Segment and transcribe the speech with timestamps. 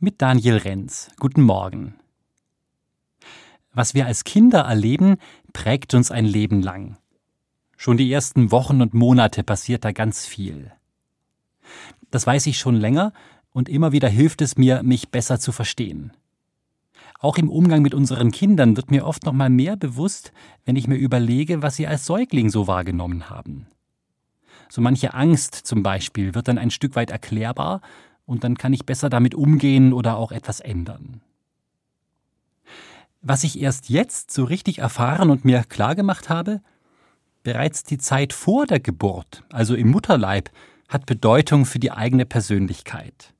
[0.00, 1.10] mit Daniel Renz.
[1.18, 1.94] Guten Morgen.
[3.74, 5.18] Was wir als Kinder erleben,
[5.52, 6.96] prägt uns ein Leben lang.
[7.76, 10.72] Schon die ersten Wochen und Monate passiert da ganz viel.
[12.10, 13.12] Das weiß ich schon länger
[13.52, 16.12] und immer wieder hilft es mir, mich besser zu verstehen.
[17.18, 20.32] Auch im Umgang mit unseren Kindern wird mir oft noch mal mehr bewusst,
[20.64, 23.66] wenn ich mir überlege, was sie als Säugling so wahrgenommen haben.
[24.70, 27.82] So manche Angst zum Beispiel wird dann ein Stück weit erklärbar
[28.30, 31.20] und dann kann ich besser damit umgehen oder auch etwas ändern.
[33.22, 36.60] Was ich erst jetzt so richtig erfahren und mir klargemacht habe,
[37.42, 40.48] bereits die Zeit vor der Geburt, also im Mutterleib,
[40.88, 43.34] hat Bedeutung für die eigene Persönlichkeit.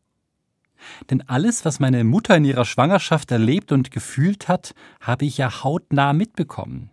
[1.08, 5.62] Denn alles, was meine Mutter in ihrer Schwangerschaft erlebt und gefühlt hat, habe ich ja
[5.62, 6.90] hautnah mitbekommen.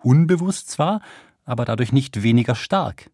[0.00, 1.00] Unbewusst zwar,
[1.44, 3.10] aber dadurch nicht weniger stark.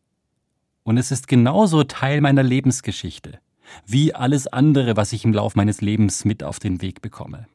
[0.82, 3.38] Und es ist genauso Teil meiner Lebensgeschichte
[3.86, 7.46] wie alles andere, was ich im Lauf meines Lebens mit auf den Weg bekomme.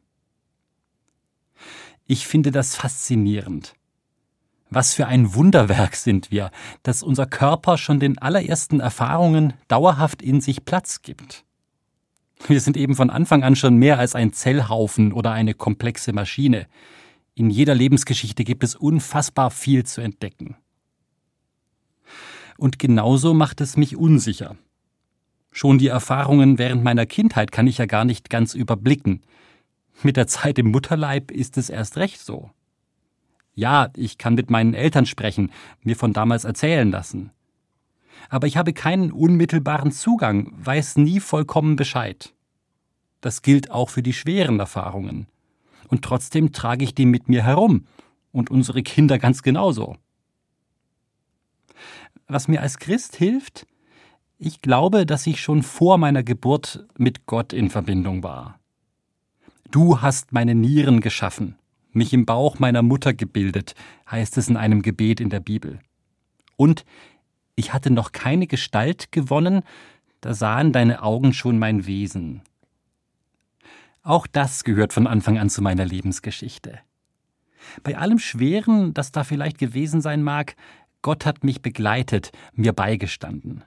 [2.05, 3.75] Ich finde das faszinierend.
[4.69, 6.51] Was für ein Wunderwerk sind wir,
[6.83, 11.45] dass unser Körper schon den allerersten Erfahrungen dauerhaft in sich Platz gibt.
[12.47, 16.67] Wir sind eben von Anfang an schon mehr als ein Zellhaufen oder eine komplexe Maschine.
[17.33, 20.55] In jeder Lebensgeschichte gibt es unfassbar viel zu entdecken.
[22.57, 24.57] Und genauso macht es mich unsicher.
[25.57, 29.23] Schon die Erfahrungen während meiner Kindheit kann ich ja gar nicht ganz überblicken.
[30.03, 32.51] Mit der Zeit im Mutterleib ist es erst recht so.
[33.55, 37.31] Ja, ich kann mit meinen Eltern sprechen, mir von damals erzählen lassen.
[38.29, 42.35] Aber ich habe keinen unmittelbaren Zugang, weiß nie vollkommen Bescheid.
[43.21, 45.25] Das gilt auch für die schweren Erfahrungen.
[45.87, 47.87] Und trotzdem trage ich die mit mir herum
[48.31, 49.95] und unsere Kinder ganz genauso.
[52.27, 53.65] Was mir als Christ hilft,
[54.39, 58.59] ich glaube, dass ich schon vor meiner Geburt mit Gott in Verbindung war.
[59.71, 61.55] Du hast meine Nieren geschaffen,
[61.91, 63.73] mich im Bauch meiner Mutter gebildet,
[64.09, 65.79] heißt es in einem Gebet in der Bibel.
[66.55, 66.85] Und
[67.55, 69.63] ich hatte noch keine Gestalt gewonnen,
[70.21, 72.41] da sahen deine Augen schon mein Wesen.
[74.03, 76.79] Auch das gehört von Anfang an zu meiner Lebensgeschichte.
[77.83, 80.55] Bei allem Schweren, das da vielleicht gewesen sein mag,
[81.01, 83.63] Gott hat mich begleitet, mir beigestanden.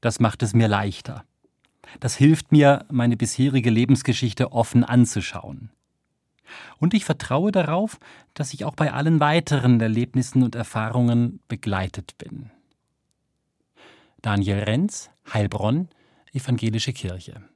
[0.00, 1.24] Das macht es mir leichter.
[2.00, 5.70] Das hilft mir, meine bisherige Lebensgeschichte offen anzuschauen.
[6.78, 7.98] Und ich vertraue darauf,
[8.34, 12.50] dass ich auch bei allen weiteren Erlebnissen und Erfahrungen begleitet bin.
[14.22, 15.88] Daniel Renz, Heilbronn,
[16.32, 17.42] Evangelische Kirche.